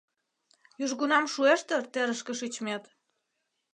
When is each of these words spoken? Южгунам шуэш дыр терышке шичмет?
Южгунам 0.83 1.25
шуэш 1.33 1.61
дыр 1.67 1.83
терышке 1.93 2.33
шичмет? 2.39 2.83